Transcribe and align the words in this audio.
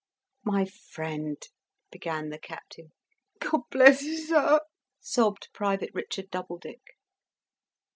"My 0.43 0.65
friend" 0.65 1.37
began 1.91 2.29
the 2.29 2.39
Captain. 2.39 2.91
"God 3.39 3.61
bless 3.69 4.01
you, 4.01 4.17
sir!" 4.17 4.59
sobbed 4.99 5.49
Private 5.53 5.91
Richard 5.93 6.31
Doubledick. 6.31 6.97